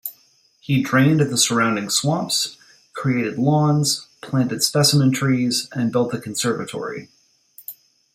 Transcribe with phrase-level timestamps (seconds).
[0.59, 2.57] He drained the surrounding swamps,
[2.93, 7.09] created lawns, planted specimen trees, and built the conservatory.